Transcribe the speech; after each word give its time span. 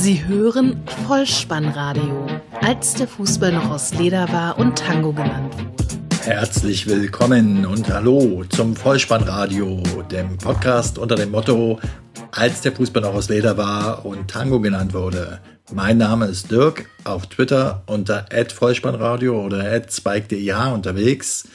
Sie 0.00 0.24
hören 0.24 0.80
Vollspannradio, 1.08 2.24
als 2.62 2.94
der 2.94 3.08
Fußball 3.08 3.50
noch 3.50 3.68
aus 3.68 3.92
Leder 3.94 4.28
war 4.32 4.56
und 4.56 4.78
Tango 4.78 5.12
genannt 5.12 5.52
wurde. 5.54 6.22
Herzlich 6.22 6.86
willkommen 6.86 7.66
und 7.66 7.92
hallo 7.92 8.44
zum 8.48 8.76
Vollspannradio, 8.76 9.82
dem 10.08 10.38
Podcast 10.38 10.98
unter 10.98 11.16
dem 11.16 11.32
Motto, 11.32 11.80
als 12.30 12.60
der 12.60 12.70
Fußball 12.72 13.02
noch 13.02 13.14
aus 13.14 13.28
Leder 13.28 13.56
war 13.56 14.06
und 14.06 14.30
Tango 14.30 14.60
genannt 14.60 14.94
wurde. 14.94 15.40
Mein 15.72 15.98
Name 15.98 16.26
ist 16.26 16.48
Dirk, 16.48 16.88
auf 17.02 17.26
Twitter 17.26 17.82
unter 17.86 18.26
@vollspannradio 18.54 19.44
oder 19.44 19.82
@spike.deh 19.90 20.52
unterwegs. 20.72 21.48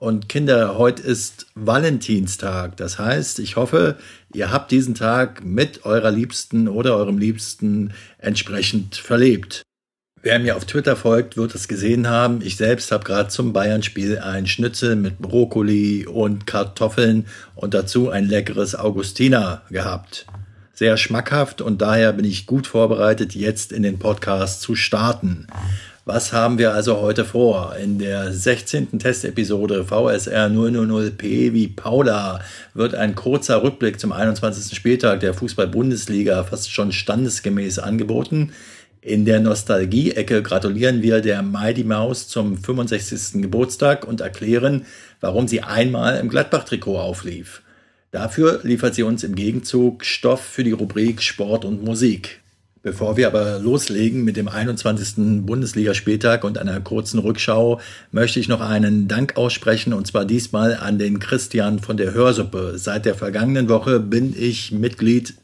Und 0.00 0.28
Kinder, 0.28 0.78
heute 0.78 1.02
ist 1.02 1.46
Valentinstag. 1.56 2.76
Das 2.76 3.00
heißt, 3.00 3.40
ich 3.40 3.56
hoffe, 3.56 3.96
ihr 4.32 4.52
habt 4.52 4.70
diesen 4.70 4.94
Tag 4.94 5.44
mit 5.44 5.84
eurer 5.84 6.12
Liebsten 6.12 6.68
oder 6.68 6.96
eurem 6.96 7.18
Liebsten 7.18 7.92
entsprechend 8.18 8.94
verlebt. 8.94 9.62
Wer 10.22 10.38
mir 10.38 10.56
auf 10.56 10.66
Twitter 10.66 10.94
folgt, 10.94 11.36
wird 11.36 11.52
es 11.56 11.66
gesehen 11.66 12.08
haben. 12.08 12.42
Ich 12.42 12.56
selbst 12.56 12.92
habe 12.92 13.02
gerade 13.02 13.28
zum 13.28 13.52
Bayern-Spiel 13.52 14.20
ein 14.20 14.46
Schnitzel 14.46 14.94
mit 14.94 15.18
Brokkoli 15.18 16.06
und 16.06 16.46
Kartoffeln 16.46 17.26
und 17.56 17.74
dazu 17.74 18.08
ein 18.08 18.28
leckeres 18.28 18.76
Augustiner 18.76 19.62
gehabt. 19.68 20.26
Sehr 20.74 20.96
schmackhaft 20.96 21.60
und 21.60 21.82
daher 21.82 22.12
bin 22.12 22.24
ich 22.24 22.46
gut 22.46 22.68
vorbereitet, 22.68 23.34
jetzt 23.34 23.72
in 23.72 23.82
den 23.82 23.98
Podcast 23.98 24.60
zu 24.60 24.76
starten. 24.76 25.48
Was 26.10 26.32
haben 26.32 26.56
wir 26.56 26.72
also 26.72 27.02
heute 27.02 27.26
vor? 27.26 27.76
In 27.76 27.98
der 27.98 28.32
16. 28.32 28.98
Testepisode 28.98 29.84
VSR 29.84 30.46
000P 30.46 31.52
wie 31.52 31.68
Paula 31.68 32.40
wird 32.72 32.94
ein 32.94 33.14
kurzer 33.14 33.62
Rückblick 33.62 34.00
zum 34.00 34.12
21. 34.12 34.74
Spieltag 34.74 35.20
der 35.20 35.34
Fußball-Bundesliga 35.34 36.44
fast 36.44 36.72
schon 36.72 36.92
standesgemäß 36.92 37.78
angeboten. 37.78 38.54
In 39.02 39.26
der 39.26 39.40
Nostalgie-Ecke 39.40 40.42
gratulieren 40.42 41.02
wir 41.02 41.20
der 41.20 41.42
Mighty 41.42 41.84
Maus 41.84 42.26
zum 42.26 42.56
65. 42.56 43.42
Geburtstag 43.42 44.08
und 44.08 44.22
erklären, 44.22 44.86
warum 45.20 45.46
sie 45.46 45.62
einmal 45.62 46.20
im 46.20 46.30
Gladbach-Trikot 46.30 46.98
auflief. 46.98 47.60
Dafür 48.12 48.60
liefert 48.62 48.94
sie 48.94 49.02
uns 49.02 49.24
im 49.24 49.34
Gegenzug 49.34 50.06
Stoff 50.06 50.40
für 50.40 50.64
die 50.64 50.72
Rubrik 50.72 51.20
Sport 51.20 51.66
und 51.66 51.84
Musik. 51.84 52.40
Bevor 52.82 53.16
wir 53.16 53.26
aber 53.26 53.58
loslegen 53.58 54.22
mit 54.22 54.36
dem 54.36 54.46
21. 54.46 55.44
Bundesligaspieltag 55.44 56.44
und 56.44 56.58
einer 56.58 56.80
kurzen 56.80 57.18
Rückschau, 57.18 57.80
möchte 58.12 58.38
ich 58.38 58.46
noch 58.46 58.60
einen 58.60 59.08
Dank 59.08 59.36
aussprechen 59.36 59.92
und 59.92 60.06
zwar 60.06 60.24
diesmal 60.24 60.76
an 60.76 60.98
den 60.98 61.18
Christian 61.18 61.80
von 61.80 61.96
der 61.96 62.14
Hörsuppe. 62.14 62.74
Seit 62.76 63.04
der 63.04 63.16
vergangenen 63.16 63.68
Woche 63.68 63.98
bin 63.98 64.32
ich 64.38 64.70
Mitglied 64.70 65.34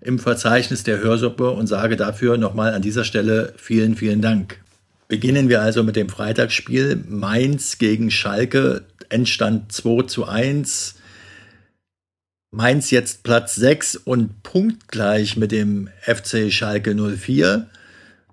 im 0.00 0.18
Verzeichnis 0.18 0.82
der 0.82 1.00
Hörsuppe 1.00 1.50
und 1.50 1.68
sage 1.68 1.96
dafür 1.96 2.38
nochmal 2.38 2.74
an 2.74 2.82
dieser 2.82 3.04
Stelle 3.04 3.52
vielen, 3.56 3.94
vielen 3.94 4.20
Dank. 4.20 4.58
Beginnen 5.06 5.48
wir 5.48 5.62
also 5.62 5.84
mit 5.84 5.96
dem 5.96 6.08
Freitagsspiel 6.08 7.04
Mainz 7.08 7.78
gegen 7.78 8.10
Schalke, 8.10 8.82
Endstand 9.10 9.72
2 9.72 10.04
zu 10.04 10.26
1. 10.26 10.96
Mainz 12.52 12.90
jetzt 12.90 13.22
Platz 13.22 13.54
6 13.54 13.94
und 13.94 14.42
punktgleich 14.42 15.36
mit 15.36 15.52
dem 15.52 15.88
FC 16.00 16.50
Schalke 16.52 16.96
04 16.96 17.66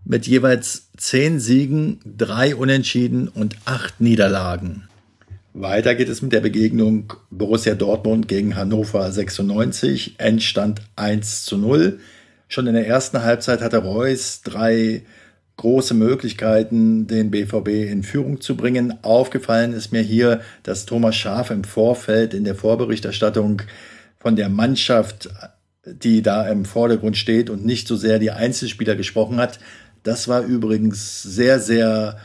mit 0.06 0.26
jeweils 0.26 0.90
10 0.98 1.40
Siegen, 1.40 2.00
3 2.18 2.56
Unentschieden 2.56 3.28
und 3.28 3.56
8 3.66 4.02
Niederlagen. 4.02 4.90
Weiter 5.54 5.94
geht 5.94 6.10
es 6.10 6.24
mit 6.24 6.32
der 6.32 6.40
Begegnung 6.40 7.14
Borussia 7.30 7.76
Dortmund 7.76 8.28
gegen 8.28 8.56
Hannover 8.56 9.12
96, 9.12 10.16
Endstand 10.18 10.82
1 10.96 11.46
zu 11.46 11.60
0. 11.60 12.00
Schon 12.48 12.66
in 12.66 12.74
der 12.74 12.88
ersten 12.88 13.22
Halbzeit 13.22 13.62
hatte 13.62 13.78
Reus 13.78 14.42
drei 14.42 15.04
große 15.58 15.94
Möglichkeiten, 15.94 17.06
den 17.06 17.30
BVB 17.30 17.68
in 17.92 18.02
Führung 18.02 18.42
zu 18.42 18.58
bringen. 18.58 18.96
Aufgefallen 19.04 19.74
ist 19.74 19.92
mir 19.92 20.02
hier, 20.02 20.42
dass 20.64 20.88
Thomas 20.88 21.16
Schaaf 21.16 21.52
im 21.52 21.64
Vorfeld 21.64 22.34
in 22.34 22.46
der 22.46 22.56
Vorberichterstattung 22.56 23.62
von 24.28 24.36
der 24.36 24.50
Mannschaft, 24.50 25.30
die 25.86 26.22
da 26.22 26.50
im 26.50 26.66
Vordergrund 26.66 27.16
steht 27.16 27.50
und 27.50 27.66
nicht 27.66 27.88
so 27.88 27.96
sehr 27.96 28.20
die 28.20 28.32
Einzelspieler 28.32 28.98
gesprochen 28.98 29.38
hat. 29.38 29.58
Das 30.04 30.28
war 30.28 30.42
übrigens 30.42 31.24
sehr, 31.24 31.62
sehr 31.62 32.18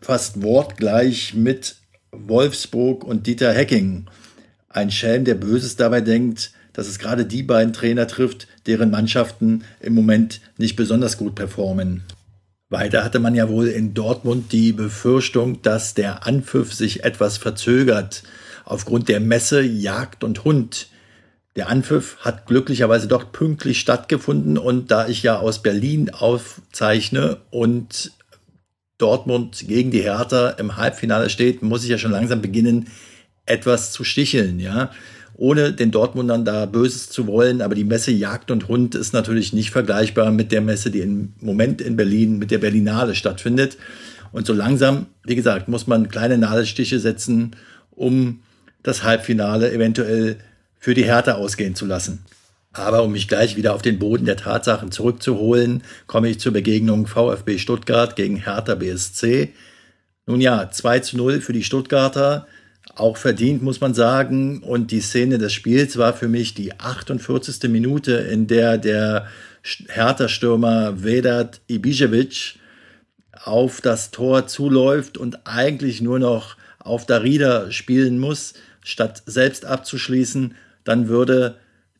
fast 0.00 0.40
wortgleich 0.40 1.34
mit 1.34 1.78
Wolfsburg 2.12 3.02
und 3.02 3.26
Dieter 3.26 3.52
Hecking. 3.52 4.06
Ein 4.68 4.92
Schelm, 4.92 5.24
der 5.24 5.34
Böses 5.34 5.74
dabei 5.74 6.00
denkt, 6.00 6.52
dass 6.72 6.86
es 6.86 7.00
gerade 7.00 7.26
die 7.26 7.42
beiden 7.42 7.72
Trainer 7.72 8.06
trifft, 8.06 8.46
deren 8.68 8.92
Mannschaften 8.92 9.64
im 9.80 9.94
Moment 9.94 10.40
nicht 10.58 10.76
besonders 10.76 11.18
gut 11.18 11.34
performen. 11.34 12.04
Weiter 12.68 13.02
hatte 13.02 13.18
man 13.18 13.34
ja 13.34 13.48
wohl 13.48 13.66
in 13.66 13.94
Dortmund 13.94 14.52
die 14.52 14.72
Befürchtung, 14.72 15.60
dass 15.62 15.94
der 15.94 16.24
Anpfiff 16.24 16.72
sich 16.72 17.02
etwas 17.02 17.36
verzögert 17.36 18.22
aufgrund 18.64 19.08
der 19.08 19.18
Messe 19.18 19.62
Jagd 19.62 20.22
und 20.22 20.44
Hund, 20.44 20.88
der 21.56 21.70
Anpfiff 21.70 22.18
hat 22.20 22.46
glücklicherweise 22.46 23.08
doch 23.08 23.32
pünktlich 23.32 23.80
stattgefunden 23.80 24.58
und 24.58 24.90
da 24.90 25.08
ich 25.08 25.22
ja 25.22 25.38
aus 25.38 25.62
Berlin 25.62 26.10
aufzeichne 26.10 27.38
und 27.50 28.12
Dortmund 28.98 29.64
gegen 29.66 29.90
die 29.90 30.02
Hertha 30.02 30.50
im 30.50 30.76
Halbfinale 30.76 31.30
steht, 31.30 31.62
muss 31.62 31.82
ich 31.82 31.90
ja 31.90 31.98
schon 31.98 32.12
langsam 32.12 32.42
beginnen, 32.42 32.88
etwas 33.46 33.92
zu 33.92 34.04
sticheln, 34.04 34.60
ja. 34.60 34.90
Ohne 35.38 35.72
den 35.72 35.90
Dortmundern 35.90 36.46
da 36.46 36.64
Böses 36.64 37.10
zu 37.10 37.26
wollen, 37.26 37.60
aber 37.60 37.74
die 37.74 37.84
Messe 37.84 38.10
Jagd 38.10 38.50
und 38.50 38.68
Hund 38.68 38.94
ist 38.94 39.12
natürlich 39.12 39.52
nicht 39.52 39.70
vergleichbar 39.70 40.30
mit 40.30 40.50
der 40.50 40.62
Messe, 40.62 40.90
die 40.90 41.00
im 41.00 41.34
Moment 41.40 41.82
in 41.82 41.96
Berlin 41.96 42.38
mit 42.38 42.50
der 42.50 42.56
Berlinale 42.58 43.14
stattfindet. 43.14 43.76
Und 44.32 44.46
so 44.46 44.54
langsam, 44.54 45.06
wie 45.24 45.36
gesagt, 45.36 45.68
muss 45.68 45.86
man 45.86 46.08
kleine 46.08 46.38
Nadelstiche 46.38 46.98
setzen, 46.98 47.54
um 47.90 48.40
das 48.82 49.02
Halbfinale 49.02 49.70
eventuell 49.72 50.38
für 50.78 50.94
die 50.94 51.04
Härte 51.04 51.36
ausgehen 51.36 51.74
zu 51.74 51.86
lassen. 51.86 52.24
Aber 52.72 53.02
um 53.02 53.12
mich 53.12 53.26
gleich 53.26 53.56
wieder 53.56 53.74
auf 53.74 53.82
den 53.82 53.98
Boden 53.98 54.26
der 54.26 54.36
Tatsachen 54.36 54.92
zurückzuholen, 54.92 55.82
komme 56.06 56.28
ich 56.28 56.40
zur 56.40 56.52
Begegnung 56.52 57.06
VfB 57.06 57.58
Stuttgart 57.58 58.16
gegen 58.16 58.36
Hertha 58.36 58.74
BSC. 58.74 59.52
Nun 60.26 60.40
ja, 60.40 60.70
2 60.70 61.00
zu 61.00 61.16
0 61.16 61.40
für 61.40 61.54
die 61.54 61.64
Stuttgarter, 61.64 62.46
auch 62.94 63.16
verdient 63.16 63.62
muss 63.62 63.80
man 63.80 63.94
sagen. 63.94 64.62
Und 64.62 64.90
die 64.90 65.00
Szene 65.00 65.38
des 65.38 65.54
Spiels 65.54 65.96
war 65.96 66.12
für 66.12 66.28
mich 66.28 66.54
die 66.54 66.78
48. 66.78 67.70
Minute, 67.70 68.12
in 68.12 68.46
der 68.46 68.76
der 68.76 69.26
Hertha-Stürmer 69.88 71.02
Vedat 71.02 71.60
Ibišević 71.68 72.56
auf 73.44 73.80
das 73.80 74.10
Tor 74.10 74.46
zuläuft 74.46 75.18
und 75.18 75.46
eigentlich 75.46 76.00
nur 76.00 76.18
noch 76.18 76.56
auf 76.78 77.06
Darida 77.06 77.70
spielen 77.70 78.18
muss, 78.18 78.54
statt 78.82 79.22
selbst 79.26 79.64
abzuschließen 79.64 80.54
dann 80.86 81.08
würde 81.08 81.56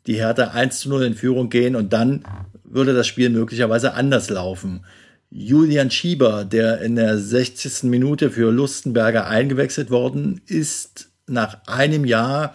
die 0.07 0.15
Hertha 0.15 0.49
1 0.49 0.81
zu 0.81 0.89
0 0.89 1.03
in 1.03 1.15
Führung 1.15 1.51
gehen 1.51 1.77
und 1.77 1.93
dann 1.93 2.25
würde 2.65 2.95
das 2.95 3.07
Spiel 3.07 3.29
möglicherweise 3.31 3.95
anders 3.95 4.31
laufen. 4.31 4.85
Julian 5.31 5.91
Schieber, 5.91 6.45
der 6.45 6.81
in 6.81 6.97
der 6.97 7.19
60. 7.19 7.85
Minute 7.85 8.31
für 8.31 8.53
Lustenberger 8.53 9.27
eingewechselt 9.27 9.91
worden 9.91 10.41
ist, 10.47 11.11
nach 11.27 11.67
einem 11.67 12.05
Jahr 12.05 12.55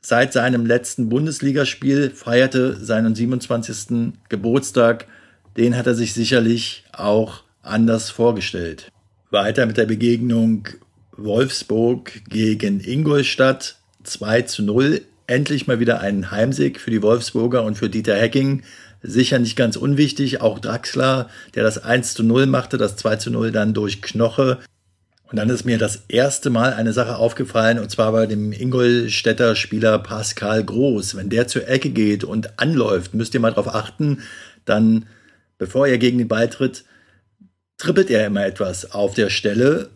seit 0.00 0.32
seinem 0.32 0.66
letzten 0.66 1.08
Bundesligaspiel 1.08 2.10
feierte 2.10 2.76
seinen 2.76 3.14
27. 3.14 4.12
Geburtstag. 4.28 5.06
Den 5.56 5.76
hat 5.76 5.86
er 5.86 5.94
sich 5.94 6.14
sicherlich 6.14 6.84
auch 6.92 7.42
anders 7.62 8.10
vorgestellt. 8.10 8.90
Weiter 9.30 9.66
mit 9.66 9.76
der 9.76 9.86
Begegnung 9.86 10.68
Wolfsburg 11.16 12.22
gegen 12.28 12.80
Ingolstadt 12.80 13.76
2 14.04 14.42
zu 14.42 14.62
0 14.62 15.00
endlich 15.26 15.66
mal 15.66 15.80
wieder 15.80 16.00
einen 16.00 16.30
Heimsieg 16.30 16.80
für 16.80 16.90
die 16.90 17.02
Wolfsburger 17.02 17.62
und 17.62 17.76
für 17.76 17.88
Dieter 17.88 18.16
Hecking. 18.16 18.62
Sicher 19.02 19.38
nicht 19.38 19.56
ganz 19.56 19.76
unwichtig. 19.76 20.40
Auch 20.40 20.58
Draxler, 20.58 21.28
der 21.54 21.62
das 21.62 21.82
1 21.82 22.14
zu 22.14 22.22
0 22.22 22.46
machte, 22.46 22.78
das 22.78 22.96
2 22.96 23.16
zu 23.16 23.30
0 23.30 23.52
dann 23.52 23.74
durch 23.74 24.02
Knoche. 24.02 24.58
Und 25.30 25.36
dann 25.36 25.50
ist 25.50 25.64
mir 25.64 25.78
das 25.78 26.04
erste 26.08 26.48
Mal 26.50 26.74
eine 26.74 26.92
Sache 26.92 27.16
aufgefallen, 27.16 27.78
und 27.78 27.90
zwar 27.90 28.12
bei 28.12 28.26
dem 28.26 28.52
Ingolstädter 28.52 29.56
Spieler 29.56 29.98
Pascal 29.98 30.62
Groß. 30.62 31.16
Wenn 31.16 31.28
der 31.28 31.48
zur 31.48 31.66
Ecke 31.66 31.90
geht 31.90 32.24
und 32.24 32.58
anläuft, 32.58 33.14
müsst 33.14 33.34
ihr 33.34 33.40
mal 33.40 33.50
darauf 33.50 33.74
achten, 33.74 34.22
dann, 34.64 35.06
bevor 35.58 35.86
er 35.86 35.98
gegen 35.98 36.18
den 36.18 36.28
Ball 36.28 36.48
tritt, 36.48 36.84
trippelt 37.78 38.10
er 38.10 38.26
immer 38.26 38.46
etwas 38.46 38.92
auf 38.92 39.14
der 39.14 39.28
Stelle. 39.28 39.90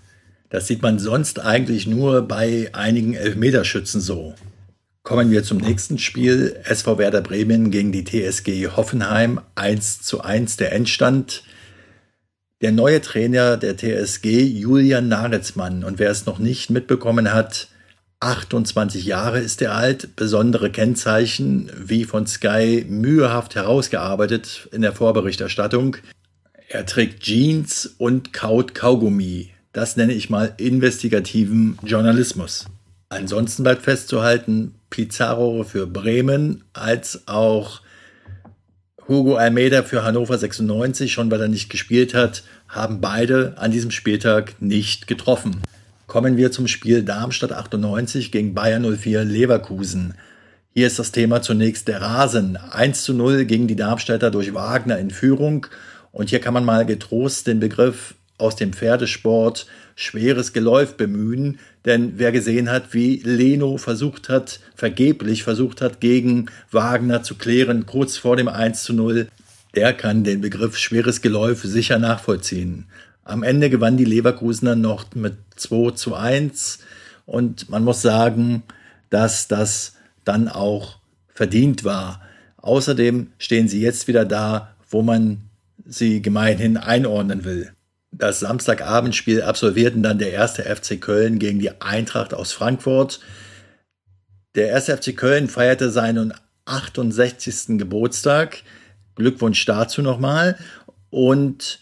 Das 0.51 0.67
sieht 0.67 0.83
man 0.83 0.99
sonst 0.99 1.41
eigentlich 1.41 1.87
nur 1.87 2.23
bei 2.23 2.71
einigen 2.73 3.15
Elfmeterschützen 3.15 4.01
so. 4.01 4.35
Kommen 5.09 5.31
wir 5.31 5.43
zum 5.43 5.57
nächsten 5.57 5.97
Spiel. 5.97 6.61
SV 6.65 6.99
Werder 6.99 7.23
Bremen 7.23 7.71
gegen 7.71 7.93
die 7.93 8.05
TSG 8.05 8.77
Hoffenheim. 8.77 9.41
1 9.55 10.03
zu 10.03 10.21
1 10.21 10.59
der 10.59 10.73
Endstand. 10.73 11.45
Der 12.61 12.73
neue 12.73 13.01
Trainer 13.01 13.57
der 13.57 13.75
TSG, 13.75 14.43
Julian 14.43 15.09
Nagelsmann. 15.09 15.83
Und 15.83 15.99
wer 15.99 16.11
es 16.11 16.27
noch 16.27 16.39
nicht 16.39 16.69
mitbekommen 16.69 17.33
hat, 17.33 17.69
28 18.21 19.07
Jahre 19.07 19.41
ist 19.41 19.63
er 19.63 19.75
alt, 19.75 20.15
besondere 20.15 20.71
Kennzeichen, 20.71 21.71
wie 21.75 22.05
von 22.05 22.27
Sky 22.27 22.85
mühehaft 22.87 23.55
herausgearbeitet 23.55 24.69
in 24.73 24.83
der 24.83 24.93
Vorberichterstattung. 24.93 25.97
Er 26.69 26.85
trägt 26.85 27.23
Jeans 27.23 27.95
und 27.97 28.35
kaut 28.35 28.75
Kaugummi. 28.75 29.53
Das 29.73 29.97
nenne 29.97 30.13
ich 30.13 30.29
mal 30.29 30.53
investigativen 30.59 31.79
Journalismus. 31.83 32.67
Ansonsten 33.09 33.63
bleibt 33.63 33.85
festzuhalten, 33.85 34.75
Pizarro 34.91 35.65
für 35.65 35.87
Bremen 35.87 36.65
als 36.73 37.27
auch 37.27 37.83
Hugo 39.09 39.37
Almeida 39.37 39.83
für 39.83 40.05
Hannover 40.05 40.37
96, 40.37 41.13
schon 41.13 41.31
weil 41.31 41.41
er 41.41 41.49
nicht 41.49 41.71
gespielt 41.71 42.13
hat, 42.13 42.43
haben 42.69 43.01
beide 43.01 43.55
an 43.57 43.71
diesem 43.71 43.91
Spieltag 43.91 44.61
nicht 44.61 45.07
getroffen. 45.07 45.63
Kommen 46.07 46.37
wir 46.37 46.53
zum 46.53 46.69
Spiel 46.69 47.03
Darmstadt 47.03 47.53
98 47.53 48.31
gegen 48.33 48.55
Bayern 48.55 48.85
04 48.97 49.25
Leverkusen. 49.25 50.15
Hier 50.75 50.87
ist 50.87 50.99
das 50.99 51.13
Thema 51.13 51.43
zunächst 51.43 51.89
der 51.89 52.03
Rasen. 52.03 52.57
1 52.57 53.03
zu 53.03 53.15
0 53.15 53.47
gegen 53.47 53.67
die 53.67 53.77
Darmstädter 53.77 54.31
durch 54.31 54.53
Wagner 54.53 54.99
in 54.99 55.11
Führung. 55.11 55.67
Und 56.13 56.31
hier 56.31 56.41
kann 56.41 56.55
man 56.55 56.65
mal 56.65 56.85
getrost 56.85 57.47
den 57.47 57.61
Begriff 57.61 58.15
aus 58.39 58.57
dem 58.57 58.73
Pferdesport 58.73 59.67
schweres 59.97 60.53
Geläuf 60.53 60.97
bemühen, 60.97 61.59
denn 61.85 62.15
wer 62.17 62.33
gesehen 62.33 62.71
hat, 62.71 62.95
wie 62.95 63.17
Leno 63.25 63.77
versucht 63.77 64.29
hat, 64.29 64.61
vergeblich 64.77 65.43
versucht 65.43 65.81
hat, 65.81 66.01
gegen 66.01 66.47
Wagner 66.71 67.23
zu 67.23 67.35
klären, 67.35 67.85
kurz 67.85 68.17
vor 68.17 68.37
dem 68.37 68.49
1 68.49 68.85
zu 68.85 68.93
0, 68.93 69.29
der 69.75 69.93
kann 69.93 70.25
den 70.25 70.41
Begriff 70.41 70.79
schweres 70.79 71.21
Geläuf 71.21 71.63
sicher 71.63 71.99
nachvollziehen. 71.99 72.87
Am 73.25 73.43
Ende 73.43 73.71
gewann 73.71 73.97
die 73.97 74.05
Leverkusener 74.05 74.77
noch 74.77 75.15
mit 75.15 75.35
2 75.57 75.91
zu 75.91 76.15
1 76.15 76.79
und 77.27 77.69
man 77.69 77.85
muss 77.85 78.01
sagen, 78.01 78.63
dass 79.11 79.49
das 79.49 79.95
dann 80.25 80.49
auch 80.49 80.99
verdient 81.35 81.85
war. 81.85 82.23
Außerdem 82.59 83.29
stehen 83.39 83.69
sie 83.69 83.81
jetzt 83.81 84.09
wieder 84.09 84.25
da, 84.25 84.75
wo 84.89 85.03
man 85.03 85.43
sie 85.85 86.23
gemeinhin 86.23 86.77
einordnen 86.77 87.45
will. 87.45 87.73
Das 88.19 88.41
Samstagabendspiel 88.41 89.43
absolvierten 89.43 90.03
dann 90.03 90.19
der 90.19 90.33
erste 90.33 90.65
FC 90.65 91.01
Köln 91.01 91.39
gegen 91.39 91.61
die 91.61 91.81
Eintracht 91.81 92.35
aus 92.35 92.53
Frankfurt. 92.53 93.21
Der 94.57 94.69
erste 94.71 94.97
FC 94.97 95.17
Köln 95.17 95.49
feierte 95.49 95.91
seinen 95.91 96.35
68. 96.65 97.79
Geburtstag. 97.79 98.63
Glückwunsch 99.15 99.65
dazu 99.65 100.03
nochmal. 100.03 100.59
Und 101.11 101.79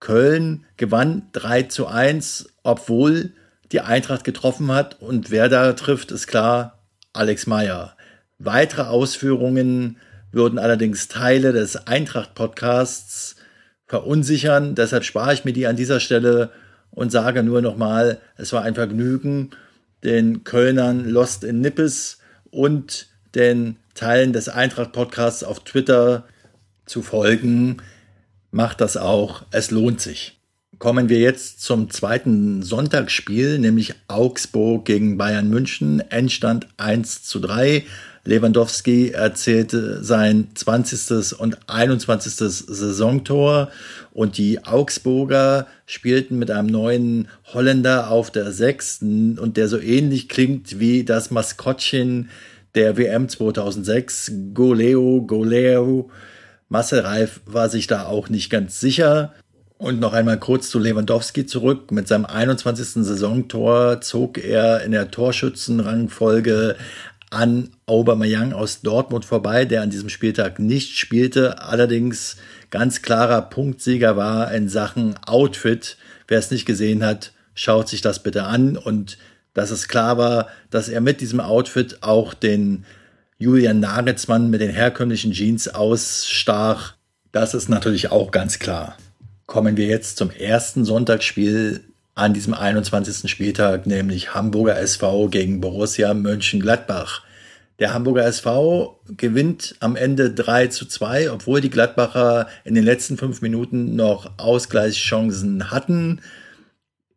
Köln 0.00 0.66
gewann 0.76 1.22
3 1.32 1.62
zu 1.64 1.86
1, 1.86 2.50
obwohl 2.62 3.32
die 3.72 3.80
Eintracht 3.80 4.24
getroffen 4.24 4.70
hat. 4.72 5.00
Und 5.00 5.30
wer 5.30 5.48
da 5.48 5.72
trifft, 5.72 6.12
ist 6.12 6.26
klar 6.26 6.78
Alex 7.14 7.46
Meyer. 7.46 7.96
Weitere 8.38 8.82
Ausführungen 8.82 9.96
würden 10.30 10.58
allerdings 10.58 11.08
Teile 11.08 11.54
des 11.54 11.86
Eintracht-Podcasts 11.86 13.36
verunsichern. 13.90 14.76
Deshalb 14.76 15.04
spare 15.04 15.34
ich 15.34 15.44
mir 15.44 15.52
die 15.52 15.66
an 15.66 15.74
dieser 15.74 15.98
Stelle 15.98 16.50
und 16.92 17.10
sage 17.10 17.42
nur 17.42 17.60
nochmal, 17.60 18.18
es 18.36 18.52
war 18.52 18.62
ein 18.62 18.76
Vergnügen, 18.76 19.50
den 20.04 20.44
Kölnern 20.44 21.04
Lost 21.04 21.42
in 21.42 21.60
Nippes 21.60 22.18
und 22.52 23.08
den 23.34 23.76
Teilen 23.94 24.32
des 24.32 24.48
Eintracht-Podcasts 24.48 25.42
auf 25.42 25.64
Twitter 25.64 26.24
zu 26.86 27.02
folgen. 27.02 27.78
Macht 28.52 28.80
das 28.80 28.96
auch, 28.96 29.42
es 29.50 29.72
lohnt 29.72 30.00
sich. 30.00 30.40
Kommen 30.78 31.08
wir 31.08 31.18
jetzt 31.18 31.60
zum 31.60 31.90
zweiten 31.90 32.62
Sonntagsspiel, 32.62 33.58
nämlich 33.58 33.94
Augsburg 34.06 34.84
gegen 34.84 35.18
Bayern 35.18 35.50
München. 35.50 35.98
Endstand 35.98 36.68
1 36.76 37.24
zu 37.24 37.40
3. 37.40 37.84
Lewandowski 38.24 39.10
erzählte 39.10 40.04
sein 40.04 40.48
20. 40.54 41.38
und 41.38 41.58
21. 41.68 42.34
Saisontor 42.34 43.70
und 44.12 44.36
die 44.36 44.64
Augsburger 44.64 45.66
spielten 45.86 46.38
mit 46.38 46.50
einem 46.50 46.68
neuen 46.68 47.28
Holländer 47.52 48.10
auf 48.10 48.30
der 48.30 48.52
sechsten 48.52 49.38
und 49.38 49.56
der 49.56 49.68
so 49.68 49.78
ähnlich 49.78 50.28
klingt 50.28 50.78
wie 50.78 51.04
das 51.04 51.30
Maskottchen 51.30 52.28
der 52.74 52.96
WM 52.96 53.28
2006, 53.28 54.32
Goleo, 54.54 55.22
Goleo. 55.22 56.10
Marcel 56.68 57.00
Reif 57.00 57.40
war 57.46 57.68
sich 57.68 57.86
da 57.86 58.04
auch 58.04 58.28
nicht 58.28 58.50
ganz 58.50 58.80
sicher. 58.80 59.32
Und 59.78 59.98
noch 59.98 60.12
einmal 60.12 60.38
kurz 60.38 60.68
zu 60.68 60.78
Lewandowski 60.78 61.46
zurück. 61.46 61.90
Mit 61.90 62.06
seinem 62.06 62.26
21. 62.26 63.02
Saisontor 63.02 64.02
zog 64.02 64.36
er 64.36 64.82
in 64.82 64.92
der 64.92 65.10
Torschützenrangfolge 65.10 66.76
an 67.30 67.70
Aubameyang 67.86 68.52
aus 68.52 68.82
Dortmund 68.82 69.24
vorbei, 69.24 69.64
der 69.64 69.82
an 69.82 69.90
diesem 69.90 70.08
Spieltag 70.08 70.58
nicht 70.58 70.98
spielte, 70.98 71.62
allerdings 71.62 72.36
ganz 72.70 73.02
klarer 73.02 73.42
Punktsieger 73.42 74.16
war 74.16 74.52
in 74.52 74.68
Sachen 74.68 75.16
Outfit. 75.24 75.96
Wer 76.26 76.38
es 76.38 76.50
nicht 76.50 76.66
gesehen 76.66 77.04
hat, 77.04 77.32
schaut 77.54 77.88
sich 77.88 78.00
das 78.00 78.22
bitte 78.22 78.44
an 78.44 78.76
und 78.76 79.16
dass 79.54 79.70
es 79.70 79.88
klar 79.88 80.18
war, 80.18 80.48
dass 80.70 80.88
er 80.88 81.00
mit 81.00 81.20
diesem 81.20 81.40
Outfit 81.40 82.02
auch 82.02 82.34
den 82.34 82.84
Julian 83.38 83.80
Nagelsmann 83.80 84.50
mit 84.50 84.60
den 84.60 84.70
herkömmlichen 84.70 85.32
Jeans 85.32 85.68
ausstach. 85.68 86.94
Das 87.32 87.54
ist 87.54 87.68
natürlich 87.68 88.10
auch 88.10 88.30
ganz 88.30 88.58
klar. 88.58 88.96
Kommen 89.46 89.76
wir 89.76 89.86
jetzt 89.86 90.16
zum 90.16 90.30
ersten 90.30 90.84
Sonntagsspiel 90.84 91.80
an 92.14 92.34
diesem 92.34 92.54
21. 92.54 93.30
Spieltag, 93.30 93.86
nämlich 93.86 94.34
Hamburger 94.34 94.78
SV 94.78 95.28
gegen 95.28 95.60
Borussia 95.60 96.12
Mönchengladbach. 96.14 97.22
Der 97.78 97.94
Hamburger 97.94 98.26
SV 98.26 99.00
gewinnt 99.16 99.74
am 99.80 99.96
Ende 99.96 100.30
3 100.30 100.66
zu 100.66 100.84
2, 100.84 101.30
obwohl 101.30 101.62
die 101.62 101.70
Gladbacher 101.70 102.46
in 102.64 102.74
den 102.74 102.84
letzten 102.84 103.16
fünf 103.16 103.40
Minuten 103.40 103.96
noch 103.96 104.32
Ausgleichschancen 104.38 105.70
hatten. 105.70 106.20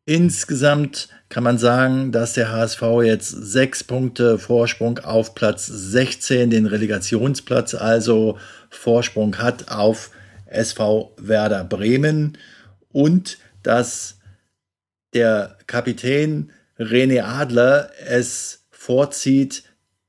Insgesamt 0.05 1.09
kann 1.27 1.43
man 1.43 1.57
sagen, 1.57 2.11
dass 2.11 2.33
der 2.33 2.51
HSV 2.51 2.81
jetzt 3.03 3.29
sechs 3.29 3.83
Punkte 3.83 4.37
Vorsprung 4.37 4.99
auf 4.99 5.35
Platz 5.35 5.65
16, 5.65 6.49
den 6.49 6.65
Relegationsplatz, 6.65 7.73
also 7.73 8.37
Vorsprung 8.69 9.37
hat 9.37 9.69
auf 9.69 10.11
SV 10.45 11.11
Werder 11.17 11.63
Bremen 11.65 12.37
und 12.91 13.37
dass 13.63 14.19
der 15.13 15.57
Kapitän 15.67 16.51
René 16.79 17.23
Adler 17.23 17.89
es 18.07 18.65
vorzieht, 18.71 19.63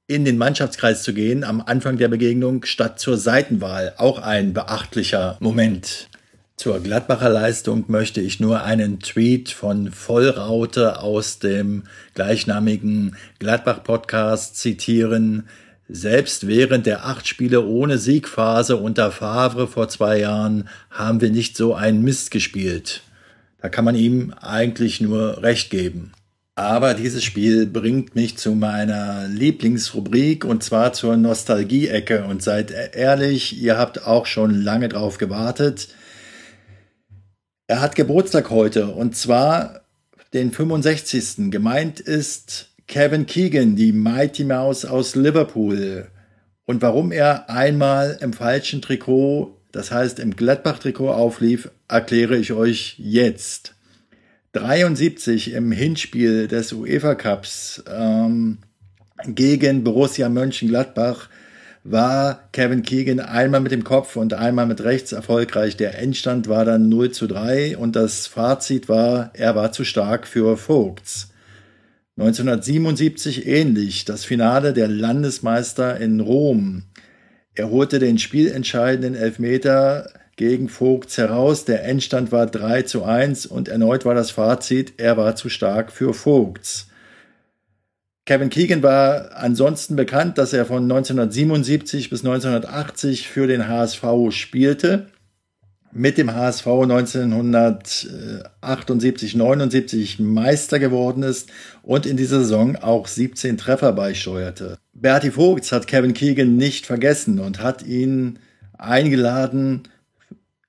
in 0.06 0.24
den 0.24 0.36
Mannschaftskreis 0.36 1.02
zu 1.02 1.14
gehen 1.14 1.44
am 1.44 1.62
Anfang 1.62 1.96
der 1.96 2.08
Begegnung 2.08 2.64
statt 2.64 2.98
zur 2.98 3.16
Seitenwahl. 3.16 3.94
Auch 3.96 4.18
ein 4.18 4.52
beachtlicher 4.52 5.38
Moment. 5.40 6.08
Zur 6.56 6.80
Gladbacher 6.80 7.30
Leistung 7.30 7.84
möchte 7.88 8.20
ich 8.20 8.38
nur 8.38 8.62
einen 8.62 9.00
Tweet 9.00 9.50
von 9.50 9.90
Vollraute 9.90 11.00
aus 11.00 11.38
dem 11.38 11.84
gleichnamigen 12.14 13.16
Gladbach-Podcast 13.38 14.56
zitieren. 14.56 15.48
Selbst 15.88 16.46
während 16.46 16.86
der 16.86 17.06
acht 17.06 17.26
Spiele 17.26 17.64
ohne 17.64 17.98
Siegphase 17.98 18.76
unter 18.76 19.10
Favre 19.10 19.66
vor 19.66 19.88
zwei 19.88 20.18
Jahren 20.20 20.68
haben 20.90 21.20
wir 21.20 21.30
nicht 21.30 21.56
so 21.56 21.74
einen 21.74 22.02
Mist 22.02 22.30
gespielt. 22.30 23.02
Da 23.64 23.70
kann 23.70 23.86
man 23.86 23.94
ihm 23.94 24.34
eigentlich 24.42 25.00
nur 25.00 25.42
recht 25.42 25.70
geben. 25.70 26.12
Aber 26.54 26.92
dieses 26.92 27.24
Spiel 27.24 27.64
bringt 27.64 28.14
mich 28.14 28.36
zu 28.36 28.54
meiner 28.54 29.26
Lieblingsrubrik 29.26 30.44
und 30.44 30.62
zwar 30.62 30.92
zur 30.92 31.16
Nostalgie-Ecke. 31.16 32.26
Und 32.26 32.42
seid 32.42 32.70
ehrlich, 32.92 33.58
ihr 33.58 33.78
habt 33.78 34.06
auch 34.06 34.26
schon 34.26 34.50
lange 34.50 34.90
drauf 34.90 35.16
gewartet. 35.16 35.88
Er 37.66 37.80
hat 37.80 37.96
Geburtstag 37.96 38.50
heute 38.50 38.88
und 38.88 39.16
zwar 39.16 39.80
den 40.34 40.52
65. 40.52 41.50
Gemeint 41.50 42.00
ist 42.00 42.68
Kevin 42.86 43.24
Keegan, 43.24 43.76
die 43.76 43.92
Mighty 43.92 44.44
Mouse 44.44 44.84
aus 44.84 45.16
Liverpool. 45.16 46.08
Und 46.66 46.82
warum 46.82 47.12
er 47.12 47.48
einmal 47.48 48.18
im 48.20 48.34
falschen 48.34 48.82
Trikot 48.82 49.53
das 49.74 49.90
heißt 49.90 50.20
im 50.20 50.36
Gladbach-Trikot 50.36 51.10
auflief, 51.10 51.68
erkläre 51.88 52.36
ich 52.36 52.52
euch 52.52 52.94
jetzt. 52.98 53.74
73 54.52 55.52
im 55.52 55.72
Hinspiel 55.72 56.46
des 56.46 56.72
UEFA 56.72 57.16
Cups 57.16 57.82
ähm, 57.92 58.58
gegen 59.26 59.82
Borussia 59.82 60.28
Mönchengladbach 60.28 61.28
war 61.82 62.48
Kevin 62.52 62.82
Keegan 62.82 63.18
einmal 63.18 63.60
mit 63.60 63.72
dem 63.72 63.82
Kopf 63.82 64.14
und 64.14 64.32
einmal 64.32 64.66
mit 64.66 64.82
rechts 64.82 65.10
erfolgreich. 65.10 65.76
Der 65.76 65.98
Endstand 65.98 66.48
war 66.48 66.64
dann 66.64 66.88
0 66.88 67.10
zu 67.10 67.26
3 67.26 67.76
und 67.76 67.96
das 67.96 68.28
Fazit 68.28 68.88
war, 68.88 69.30
er 69.34 69.56
war 69.56 69.72
zu 69.72 69.84
stark 69.84 70.28
für 70.28 70.56
Vogts. 70.56 71.30
1977 72.16 73.48
ähnlich, 73.48 74.04
das 74.04 74.24
Finale 74.24 74.72
der 74.72 74.86
Landesmeister 74.86 75.98
in 75.98 76.20
Rom. 76.20 76.84
Er 77.56 77.70
holte 77.70 78.00
den 78.00 78.18
spielentscheidenden 78.18 79.14
Elfmeter 79.14 80.10
gegen 80.36 80.68
Vogts 80.68 81.16
heraus. 81.18 81.64
Der 81.64 81.84
Endstand 81.84 82.32
war 82.32 82.46
3 82.46 82.82
zu 82.82 83.04
1 83.04 83.46
und 83.46 83.68
erneut 83.68 84.04
war 84.04 84.14
das 84.14 84.32
Fazit, 84.32 84.94
er 84.96 85.16
war 85.16 85.36
zu 85.36 85.48
stark 85.48 85.92
für 85.92 86.12
Vogts. 86.14 86.88
Kevin 88.26 88.50
Keegan 88.50 88.82
war 88.82 89.36
ansonsten 89.36 89.94
bekannt, 89.96 90.38
dass 90.38 90.52
er 90.52 90.66
von 90.66 90.82
1977 90.84 92.10
bis 92.10 92.24
1980 92.24 93.28
für 93.28 93.46
den 93.46 93.68
HSV 93.68 94.04
spielte. 94.30 95.06
Mit 95.92 96.18
dem 96.18 96.34
HSV 96.34 96.66
1978, 96.66 99.36
79 99.36 100.18
Meister 100.18 100.80
geworden 100.80 101.22
ist 101.22 101.50
und 101.82 102.04
in 102.04 102.16
dieser 102.16 102.40
Saison 102.40 102.74
auch 102.76 103.06
17 103.06 103.56
Treffer 103.58 103.92
beisteuerte. 103.92 104.78
Berti 104.94 105.32
Vogts 105.32 105.72
hat 105.72 105.88
Kevin 105.88 106.14
Keegan 106.14 106.56
nicht 106.56 106.86
vergessen 106.86 107.40
und 107.40 107.60
hat 107.60 107.84
ihn 107.84 108.38
eingeladen 108.78 109.82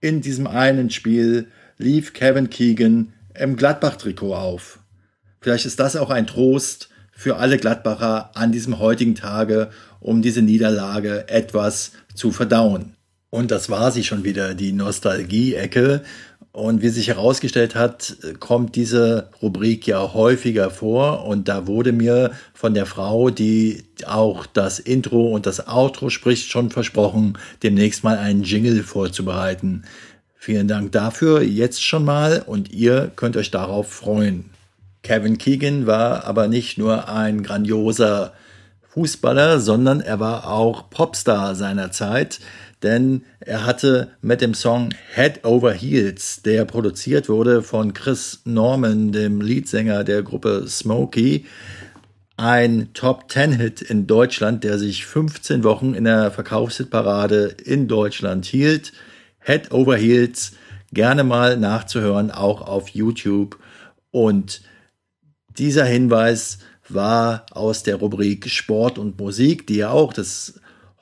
In 0.00 0.20
diesem 0.20 0.46
einen 0.46 0.90
Spiel 0.90 1.48
lief 1.78 2.12
Kevin 2.12 2.50
Keegan 2.50 3.12
im 3.34 3.56
Gladbach-Trikot 3.56 4.34
auf. 4.34 4.80
Vielleicht 5.40 5.66
ist 5.66 5.80
das 5.80 5.96
auch 5.96 6.10
ein 6.10 6.26
Trost 6.26 6.90
für 7.20 7.36
alle 7.36 7.58
Gladbacher 7.58 8.30
an 8.32 8.50
diesem 8.50 8.78
heutigen 8.78 9.14
Tage, 9.14 9.68
um 10.00 10.22
diese 10.22 10.40
Niederlage 10.40 11.28
etwas 11.28 11.92
zu 12.14 12.32
verdauen. 12.32 12.94
Und 13.28 13.50
das 13.50 13.68
war 13.68 13.92
sie 13.92 14.04
schon 14.04 14.24
wieder, 14.24 14.54
die 14.54 14.72
Nostalgie-Ecke. 14.72 16.00
Und 16.52 16.80
wie 16.80 16.88
sich 16.88 17.08
herausgestellt 17.08 17.74
hat, 17.74 18.16
kommt 18.38 18.74
diese 18.74 19.28
Rubrik 19.42 19.86
ja 19.86 20.14
häufiger 20.14 20.70
vor. 20.70 21.26
Und 21.26 21.46
da 21.48 21.66
wurde 21.66 21.92
mir 21.92 22.30
von 22.54 22.72
der 22.72 22.86
Frau, 22.86 23.28
die 23.28 23.84
auch 24.06 24.46
das 24.46 24.78
Intro 24.78 25.28
und 25.28 25.44
das 25.44 25.68
Outro 25.68 26.08
spricht, 26.08 26.50
schon 26.50 26.70
versprochen, 26.70 27.36
demnächst 27.62 28.02
mal 28.02 28.16
einen 28.16 28.44
Jingle 28.44 28.82
vorzubereiten. 28.82 29.82
Vielen 30.36 30.68
Dank 30.68 30.92
dafür 30.92 31.42
jetzt 31.42 31.84
schon 31.84 32.06
mal 32.06 32.42
und 32.46 32.72
ihr 32.72 33.12
könnt 33.14 33.36
euch 33.36 33.50
darauf 33.50 33.92
freuen. 33.92 34.46
Kevin 35.02 35.38
Keegan 35.38 35.86
war 35.86 36.24
aber 36.24 36.48
nicht 36.48 36.78
nur 36.78 37.08
ein 37.08 37.42
grandioser 37.42 38.32
Fußballer, 38.88 39.60
sondern 39.60 40.00
er 40.00 40.20
war 40.20 40.50
auch 40.50 40.90
Popstar 40.90 41.54
seiner 41.54 41.90
Zeit 41.90 42.40
denn 42.82 43.24
er 43.40 43.66
hatte 43.66 44.12
mit 44.22 44.40
dem 44.40 44.54
Song 44.54 44.90
Head 45.14 45.44
Over 45.44 45.72
Heels, 45.72 46.42
der 46.42 46.64
produziert 46.64 47.28
wurde 47.28 47.62
von 47.62 47.92
Chris 47.92 48.40
Norman, 48.44 49.12
dem 49.12 49.40
Leadsänger 49.40 50.04
der 50.04 50.22
Gruppe 50.22 50.66
Smokey, 50.66 51.44
ein 52.36 52.88
Top-10-Hit 52.94 53.82
in 53.82 54.06
Deutschland, 54.06 54.64
der 54.64 54.78
sich 54.78 55.04
15 55.04 55.62
Wochen 55.62 55.92
in 55.92 56.04
der 56.04 56.30
Verkaufshitparade 56.30 57.54
in 57.64 57.86
Deutschland 57.86 58.46
hielt. 58.46 58.92
Head 59.40 59.72
Over 59.72 59.96
Heels, 59.96 60.52
gerne 60.90 61.22
mal 61.22 61.58
nachzuhören, 61.58 62.30
auch 62.30 62.62
auf 62.62 62.88
YouTube. 62.88 63.58
Und 64.10 64.62
dieser 65.60 65.84
Hinweis 65.84 66.58
war 66.88 67.44
aus 67.52 67.82
der 67.82 67.96
Rubrik 67.96 68.48
Sport 68.48 68.98
und 68.98 69.20
Musik, 69.20 69.66
die 69.66 69.76
ja 69.76 69.90
auch 69.90 70.12
das 70.12 70.54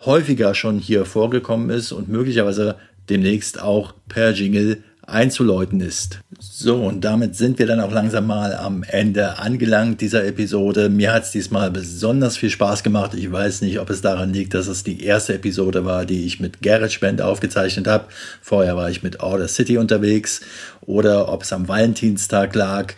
häufiger 0.04 0.54
schon 0.54 0.78
hier 0.78 1.04
vorgekommen 1.04 1.70
ist 1.70 1.92
und 1.92 2.08
möglicherweise 2.08 2.76
demnächst 3.08 3.62
auch 3.62 3.94
per 4.08 4.32
Jingle 4.32 4.82
einzuläuten 5.06 5.80
ist. 5.80 6.18
So, 6.38 6.76
und 6.76 7.02
damit 7.02 7.34
sind 7.34 7.58
wir 7.58 7.66
dann 7.66 7.80
auch 7.80 7.92
langsam 7.92 8.26
mal 8.26 8.54
am 8.54 8.82
Ende 8.82 9.38
angelangt 9.38 10.00
dieser 10.02 10.26
Episode. 10.26 10.90
Mir 10.90 11.12
hat 11.14 11.22
es 11.22 11.30
diesmal 11.30 11.70
besonders 11.70 12.36
viel 12.36 12.50
Spaß 12.50 12.82
gemacht. 12.82 13.14
Ich 13.14 13.32
weiß 13.32 13.62
nicht, 13.62 13.80
ob 13.80 13.88
es 13.88 14.02
daran 14.02 14.34
liegt, 14.34 14.52
dass 14.52 14.66
es 14.66 14.84
die 14.84 15.02
erste 15.02 15.34
Episode 15.34 15.86
war, 15.86 16.04
die 16.04 16.26
ich 16.26 16.40
mit 16.40 16.60
GarageBand 16.60 17.22
aufgezeichnet 17.22 17.86
habe. 17.86 18.06
Vorher 18.42 18.76
war 18.76 18.90
ich 18.90 19.02
mit 19.02 19.20
Order 19.20 19.48
City 19.48 19.78
unterwegs 19.78 20.42
oder 20.82 21.32
ob 21.32 21.42
es 21.42 21.52
am 21.52 21.68
Valentinstag 21.68 22.54
lag 22.54 22.92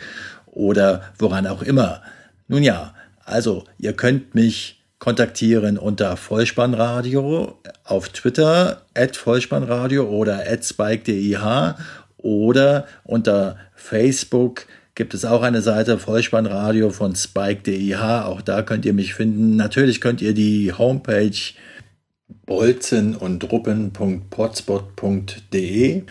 oder 0.51 1.01
woran 1.17 1.47
auch 1.47 1.63
immer. 1.63 2.01
Nun 2.47 2.63
ja, 2.63 2.93
also 3.25 3.65
ihr 3.79 3.93
könnt 3.93 4.35
mich 4.35 4.83
kontaktieren 4.99 5.79
unter 5.79 6.15
Vollspannradio 6.15 7.57
auf 7.83 8.09
Twitter, 8.09 8.83
at 8.93 9.17
Vollspannradio 9.17 10.07
oder 10.07 10.43
at 10.47 10.63
spike.dih 10.63 11.39
oder 12.17 12.85
unter 13.03 13.57
Facebook 13.73 14.67
gibt 14.93 15.15
es 15.15 15.25
auch 15.25 15.41
eine 15.41 15.61
Seite 15.61 15.97
Vollspannradio 15.97 16.91
von 16.91 17.15
spike.dih. 17.15 17.95
Auch 17.95 18.41
da 18.41 18.61
könnt 18.61 18.85
ihr 18.85 18.93
mich 18.93 19.15
finden. 19.15 19.55
Natürlich 19.55 20.01
könnt 20.01 20.21
ihr 20.21 20.35
die 20.35 20.73
Homepage 20.73 21.53
bolzen 22.45 23.15
und 23.15 23.51
ruppen.potspot.de 23.51 26.03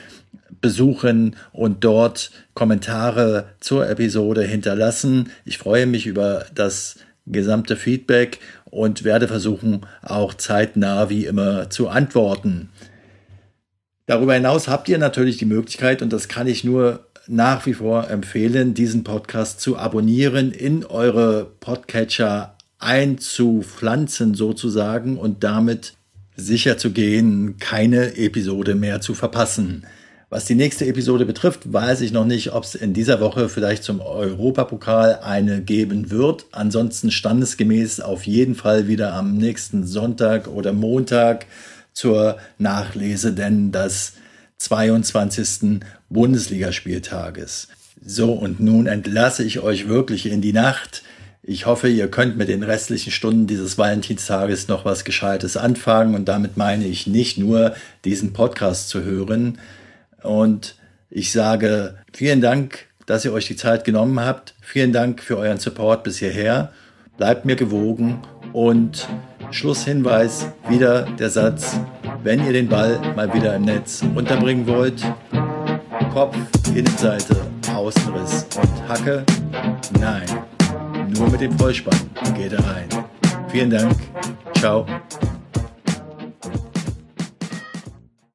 besuchen 0.60 1.36
und 1.52 1.84
dort 1.84 2.30
Kommentare 2.54 3.50
zur 3.60 3.88
Episode 3.88 4.42
hinterlassen. 4.42 5.30
Ich 5.44 5.58
freue 5.58 5.86
mich 5.86 6.06
über 6.06 6.46
das 6.54 6.96
gesamte 7.26 7.76
Feedback 7.76 8.40
und 8.64 9.04
werde 9.04 9.28
versuchen, 9.28 9.86
auch 10.02 10.34
zeitnah 10.34 11.10
wie 11.10 11.26
immer 11.26 11.70
zu 11.70 11.88
antworten. 11.88 12.70
Darüber 14.06 14.34
hinaus 14.34 14.68
habt 14.68 14.88
ihr 14.88 14.98
natürlich 14.98 15.36
die 15.36 15.44
Möglichkeit, 15.44 16.02
und 16.02 16.12
das 16.12 16.28
kann 16.28 16.48
ich 16.48 16.64
nur 16.64 17.06
nach 17.28 17.64
wie 17.66 17.74
vor 17.74 18.10
empfehlen, 18.10 18.74
diesen 18.74 19.04
Podcast 19.04 19.60
zu 19.60 19.76
abonnieren, 19.76 20.50
in 20.50 20.84
eure 20.84 21.44
Podcatcher 21.60 22.56
einzupflanzen 22.80 24.34
sozusagen 24.34 25.16
und 25.16 25.44
damit 25.44 25.94
sicher 26.34 26.78
zu 26.78 26.90
gehen, 26.90 27.58
keine 27.58 28.16
Episode 28.16 28.74
mehr 28.74 29.00
zu 29.00 29.14
verpassen. 29.14 29.84
Was 30.32 30.44
die 30.44 30.54
nächste 30.54 30.86
Episode 30.86 31.26
betrifft, 31.26 31.72
weiß 31.72 32.02
ich 32.02 32.12
noch 32.12 32.24
nicht, 32.24 32.52
ob 32.52 32.62
es 32.62 32.76
in 32.76 32.94
dieser 32.94 33.18
Woche 33.18 33.48
vielleicht 33.48 33.82
zum 33.82 34.00
Europapokal 34.00 35.18
eine 35.24 35.60
geben 35.60 36.12
wird. 36.12 36.46
Ansonsten 36.52 37.10
standesgemäß 37.10 37.98
auf 37.98 38.28
jeden 38.28 38.54
Fall 38.54 38.86
wieder 38.86 39.12
am 39.14 39.36
nächsten 39.36 39.84
Sonntag 39.84 40.46
oder 40.46 40.72
Montag 40.72 41.46
zur 41.94 42.38
Nachlese, 42.58 43.32
denn 43.32 43.72
das 43.72 44.12
22. 44.58 45.80
Bundesligaspieltages. 46.10 47.66
So, 48.00 48.32
und 48.32 48.60
nun 48.60 48.86
entlasse 48.86 49.42
ich 49.42 49.58
euch 49.58 49.88
wirklich 49.88 50.26
in 50.26 50.40
die 50.40 50.52
Nacht. 50.52 51.02
Ich 51.42 51.66
hoffe, 51.66 51.88
ihr 51.88 52.06
könnt 52.06 52.36
mit 52.36 52.48
den 52.48 52.62
restlichen 52.62 53.10
Stunden 53.10 53.48
dieses 53.48 53.78
Valentinstages 53.78 54.68
noch 54.68 54.84
was 54.84 55.04
Gescheites 55.04 55.56
anfangen. 55.56 56.14
Und 56.14 56.26
damit 56.26 56.56
meine 56.56 56.86
ich 56.86 57.08
nicht 57.08 57.36
nur, 57.36 57.74
diesen 58.04 58.32
Podcast 58.32 58.90
zu 58.90 59.02
hören, 59.02 59.58
und 60.22 60.76
ich 61.10 61.32
sage 61.32 61.96
vielen 62.12 62.40
Dank, 62.40 62.86
dass 63.06 63.24
ihr 63.24 63.32
euch 63.32 63.46
die 63.46 63.56
Zeit 63.56 63.84
genommen 63.84 64.20
habt. 64.20 64.54
Vielen 64.60 64.92
Dank 64.92 65.22
für 65.22 65.36
euren 65.36 65.58
Support 65.58 66.04
bis 66.04 66.18
hierher. 66.18 66.72
Bleibt 67.16 67.44
mir 67.44 67.56
gewogen 67.56 68.22
und 68.52 69.08
Schlusshinweis 69.50 70.46
wieder 70.68 71.02
der 71.18 71.30
Satz, 71.30 71.78
wenn 72.22 72.44
ihr 72.46 72.52
den 72.52 72.68
Ball 72.68 73.00
mal 73.16 73.32
wieder 73.34 73.56
im 73.56 73.62
Netz 73.62 74.02
unterbringen 74.14 74.66
wollt, 74.66 75.02
Kopf, 76.12 76.36
Innenseite, 76.74 77.36
Außenriss 77.74 78.46
und 78.56 78.88
Hacke, 78.88 79.24
nein, 80.00 80.26
nur 81.16 81.28
mit 81.30 81.40
dem 81.40 81.58
Vollspann 81.58 81.98
geht 82.36 82.52
er 82.52 82.64
rein. 82.64 82.88
Vielen 83.48 83.70
Dank, 83.70 83.96
ciao. 84.58 84.86